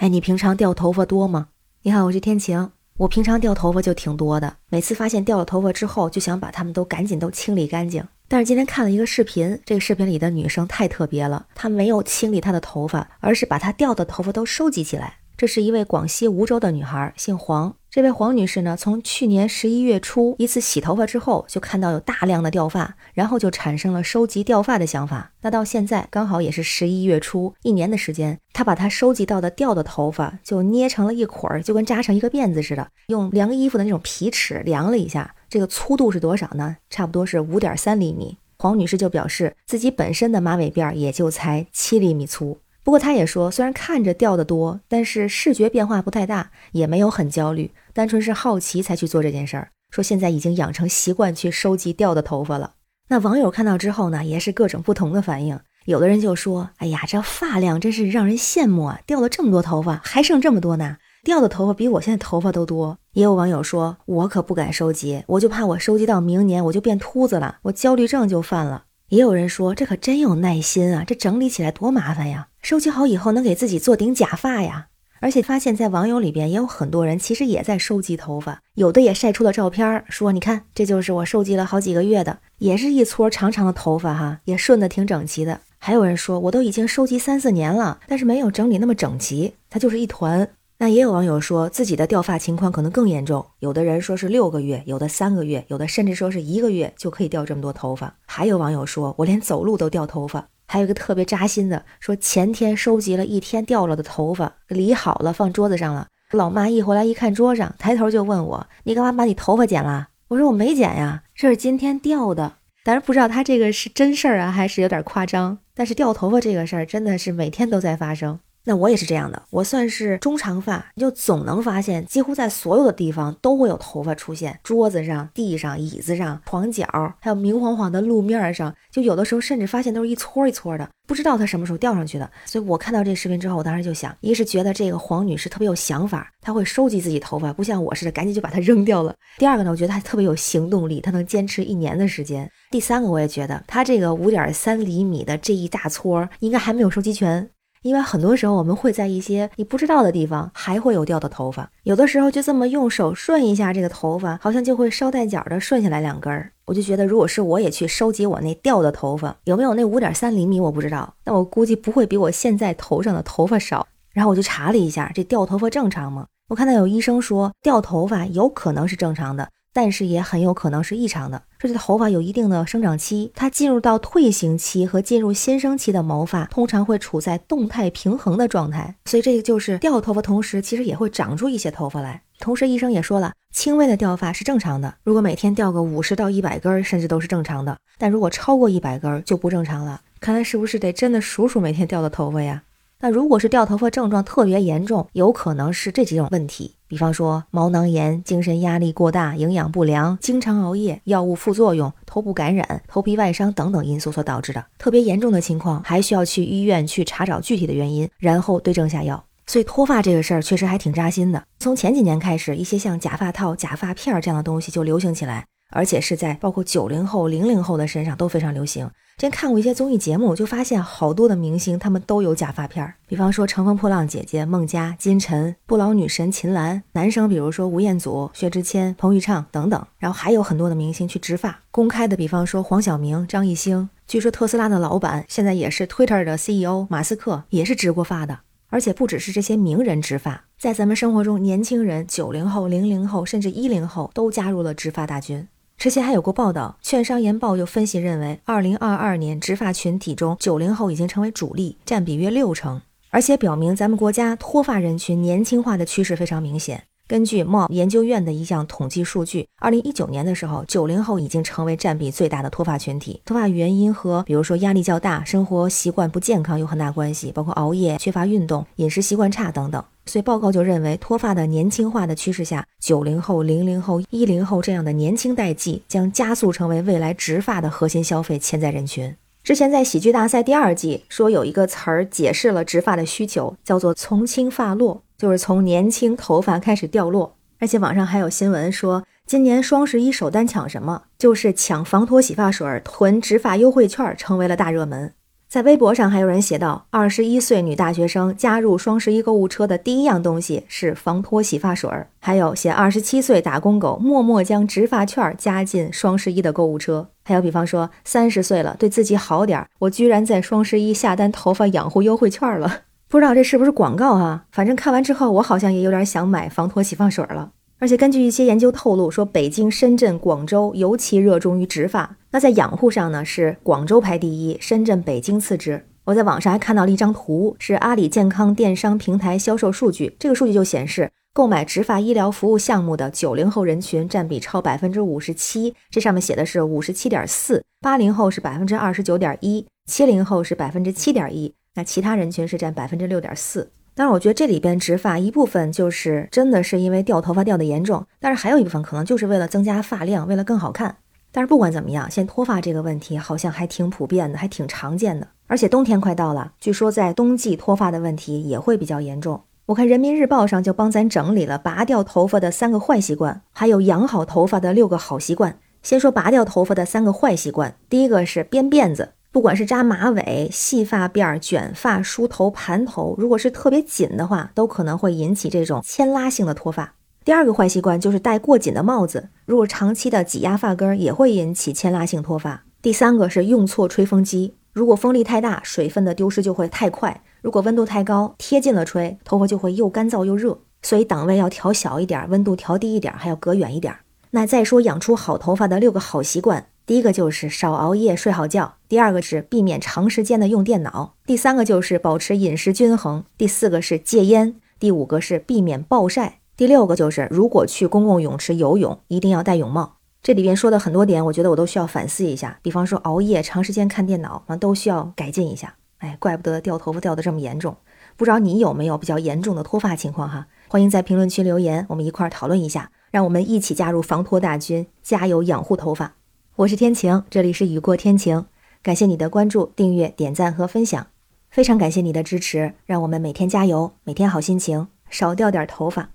[0.00, 1.48] 哎，你平常掉头发多吗？
[1.82, 2.70] 你好，我是天晴。
[2.96, 8.02] 我平常掉头发就挺多的，每次发现掉了头发之后，就想把它们都赶紧都清理干净。
[8.26, 15.16] 但是今天看了一个视频，这个视频里的女生太特别了，她没有清理她的头发，而是把她掉的头发都收集起来。
[15.36, 17.76] 这是一位广西梧州的女孩，姓黄。
[17.90, 25.32] 这位黄女士呢，从去年十一月初一次洗头发之后，就看到有大量的掉发，然后就产生了收集掉发的想法。
[25.40, 36.76] 那到现在刚好也是十一月初，一年的时间，她把她收集到的掉的头发就捏成了一捆儿，就跟扎成一个辫子似的，用量衣服的那种皮尺量了一下，这个粗度是多少呢？
[36.90, 38.36] 差不多是五点三厘米。
[38.58, 42.58] 黄女士就表示自己本身的马尾辫也就才七厘米粗。
[42.90, 49.70] 不过他也说，虽然看着掉的多，但是视觉变化不太大，也没有很焦虑，单纯是好奇才去做这件事儿。
[49.90, 52.72] 说现在已经养成习惯去收集掉的头发了。
[53.06, 55.60] 那网友看到之后呢，也是各种不同的反应。
[55.84, 58.98] 有的人就说：“哎呀，这发量真是让人羡慕啊！
[59.06, 74.88] 掉了这么多头发，还剩这么多呢，掉的头发比我现在头发都多。”也有网友说：“我可不敢收集，我就怕我收集到明年我就变秃子了，我焦虑症就犯了。”也有人说：“这可真有耐心啊，这整理起来多麻烦呀！”收集好以后，能给自己做顶假发呀。
[75.20, 98.14] 而且发现，在网友里边也有很多人其实也在收集头发，有的也晒出了照片，说：“你看，这就是我收集了好几个月的，也是一撮长长的头发哈，也顺的挺整齐的。”还有人说：“我都已经收集三四年了，但是没有整理那么整齐，它就是一团。”那也有网友说自己的掉发情况可能更严重，有的人说是六个月，有的三个月，有的甚至说是一个月就可以掉这么多头发。
[98.26, 106.06] 还有网友说：“我连走路都掉头发。”还有一个特别扎心的，说前天收集了一天掉了的头发，理好了放桌子上了。
[106.30, 115.58] 老妈一回来一看桌上，抬头就问我：“你干嘛把你头发剪了？”我说：“我没剪呀，这是今天掉的。”但是不知道他这个是真事儿啊，还是有点夸张。
[115.74, 118.38] 但是掉头发这个事儿真的是每天都在发生。
[118.64, 126.86] 那我也是这样的，我算是中长发，就总能发现，几乎在所有的地方都会有头发出现，桌子上、地上、椅子上、床角，
[127.20, 132.30] 还有明晃晃的路面上，就有的时候甚至发现都是一撮一撮的，不知道它什么时候掉上去的。
[132.44, 139.14] 所以我看到这视频之后，我当时就想，一是觉得这个黄女士特别有想法，她会收集自己头发，不像我似的赶紧就把它扔掉了。
[139.38, 142.50] 第二个呢，我觉得她特别有行动力，她能坚持一年的时间。
[142.70, 147.50] 第三个，我也觉得她这个五点三厘米的这一大撮应该还没有收集全。
[147.82, 156.52] 因为很多时候我们会在一些你不知道的地方还会有掉的头发，有的时候就这么用手顺一下这个头发，好像就会捎带脚的顺下来两根儿。
[156.66, 163.86] 我就觉得，如果是我也去收集我那掉的头发，有没有那五点三厘米我不知道，但我估计不会比我现在头上的头发少。
[164.12, 166.26] 然后我就查了一下，这掉头发正常吗？
[166.48, 169.48] 我看到有医生说掉头发有可能是正常的。
[169.72, 171.42] 但是也很有可能是异常的。
[171.58, 182.22] 这头发有一定的生长期，它进入到退行期和进入新生期的毛发通常会处在动态平衡的状态，所以这个就是掉头发，同时其实也会长出一些头发来。
[182.38, 187.76] 同时，医生也说了，轻微的掉发是正常的，如果每天掉个五十到一百根，甚至都是正常的。
[187.98, 190.00] 但如果超过一百根就不正常了。
[190.20, 192.62] 看来是不是得真的数数每天掉的头发呀？
[193.00, 196.76] 那如果是掉头发症状特别严重，有可能是这几种问题。
[196.90, 204.66] 比方说毛囊炎、精神压力过大、营养不良、经常熬夜、药物副作用、头部感染、头皮外伤等等因素所导致的。
[204.76, 209.24] 特别严重的情况，还需要去医院去查找具体的原因，然后对症下药。
[209.46, 211.40] 所以脱发这个事儿确实还挺扎心的。
[211.60, 215.46] 从前几年开始，一些像假发套、假发片儿这样的东西就流行起来。
[215.72, 218.90] 而且是在包括九零后、零零后的身上都非常流行。
[219.20, 229.86] 之前看过一些综艺节目，就发现好多的明星他们都有假发片儿，比方说《乘风破浪》姐姐孟佳、金晨、不老女神秦岚，男生比如说吴彦祖、薛之谦、彭昱畅等等。
[229.98, 233.90] 然后还有很多的明星去植发，公开的，比方说黄晓明、张艺兴。
[234.06, 238.38] 据说特斯拉的老板现在也是 Twitter 的 CEO 马斯克，也是植过发的。
[238.68, 245.46] 而且不只是这些名人植发，在咱们生活中，年轻人九零后、零零后甚至一零后都加入了植发大军。
[245.80, 256.82] 之前还有过报道，《券商研报》又分析认为，二零二二年植发群体中，九零后已经成为主力，占比约六成，而且表明咱们国家脱发人群年轻化的趋势非常明显。
[257.08, 263.22] 根据茂研究院的一项统计数据，二零一九年的时候，九零后已经成为占比最大的脱发群体。
[263.24, 269.82] 脱发原因和比如说压力较大、生活习惯不健康有很大关系，包括熬夜、缺乏运动、饮食习惯差等等。
[270.10, 279.14] 所以报告就认为，脱发的年轻化的趋势下，九零后、零零后、一零后这样的年轻代际将加速成为未来植发的核心消费潜在人群。
[279.44, 285.00] 之前在喜剧大赛第二季说有一个词儿解释了植发的需求，叫做“从轻发落”。
[285.16, 291.04] 就是从年轻头发开始掉落，而且网上还有新闻说，今年双十一首单抢什么？
[291.18, 295.12] 就是抢防脱洗发水、囤植发优惠券，成为了大热门。
[295.50, 302.06] 在微博上还有人写道：二十一岁女大学生加入双十一购物车的第一样东西是防脱洗发水儿。
[302.20, 307.08] 还有写二十七岁打工狗默默将植发券加进双十一的购物车。
[307.24, 312.82] 还有比方说三十岁了，对自己好点儿，我居然在双十一下单头发养护优惠券了。
[313.10, 314.44] 不知道这是不是广告哈？
[314.52, 317.50] 反正看完之后，我好像也有点想买防脱洗发水了。
[317.80, 322.18] 而且根据一些研究透露，说北京、深圳、广州尤其热衷于植发。
[322.32, 325.84] 那在养护上呢，是广州排第一，深圳、北京次之。
[326.04, 330.14] 我在网上还看到了一张图，是阿里健康电商平台销售数据。
[330.18, 341.52] 这个数据就显示，购买植发医疗服务项目的九零后人群占比超百分之五十七，这上面写的是五十七点四；八零后是百分之二十九点一；七零后是百分之七点一。
[341.74, 343.70] 那其他人群是占百分之六点四。
[343.92, 350.96] 当然，我觉得这里边植发一部分就是真的是因为掉头发掉的严重，但是还有一部分可能就是为了增加发量，为了更好看。
[351.32, 355.28] 但是不管怎么样，现在脱发这个问题好像还挺普遍的，还挺常见的。
[355.46, 359.42] 而且冬天快到了，据说在冬季脱发的问题也会比较严重。
[359.66, 365.58] 我看人民日报上就帮咱整理了拔掉头发的三个坏习惯，还有养好头发的六个好习惯。
[365.82, 369.12] 先说拔掉头发的三个坏习惯，第一个是编辫子。
[369.32, 376.94] 不管是扎马尾、细发辫、卷发、梳头、盘头，如果是特别紧的话，都可能会引起这种牵拉性的脱发。
[377.30, 382.64] 第二个坏习惯就是戴过紧的帽子，如果长期的挤压发根，也会引起牵拉性脱发。
[382.82, 390.58] 第三个是用错吹风机，如果风力太大，水分的丢失就会太快；如果温度太高，贴近了吹，头发就会又干燥又热。
[390.82, 393.94] 所以档位要调小一点，温度调低一点，还要隔远一点。
[394.32, 396.66] 那再说养出好头发的六个好习惯。
[396.84, 409.96] 第一个就是少熬夜，睡好觉；第二个是避免长时间的用电脑；第三个就是保持饮食均衡；第四个是戒烟；第五个是避免暴晒；第六个就是如果去公共泳池游泳，一定要戴泳帽。
[410.22, 412.58] 这里边说的很多点，我觉得我都需要反思一下。
[412.60, 415.76] 比方说熬夜、长时间看电脑，啊，都需要改进一下。
[416.00, 417.74] 哎，怪不得掉头发掉的这么严重。
[418.14, 420.48] 不知道你有没有比较严重的脱发情况哈？
[420.68, 426.16] 欢迎在评论区留言，我们一块儿讨论一下，让我们一起加入防脱大军，加油养护头发。
[426.56, 428.44] 我是天晴，这里是雨过天晴。
[428.82, 431.06] 感谢你的关注、订阅、点赞和分享，
[431.48, 436.10] 非常感谢你的支持，让我们每天加油，每天好心情，少掉点头发。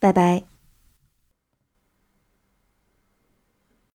[0.00, 0.49] 拜拜。